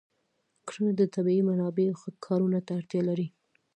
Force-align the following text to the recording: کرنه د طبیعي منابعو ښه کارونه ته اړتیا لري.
کرنه 0.67 0.91
د 0.97 1.01
طبیعي 1.15 1.43
منابعو 1.49 1.99
ښه 2.01 2.09
کارونه 2.25 2.59
ته 2.65 2.71
اړتیا 2.79 3.01
لري. 3.09 3.27